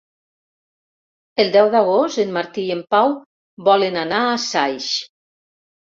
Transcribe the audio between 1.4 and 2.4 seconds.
El deu d'agost en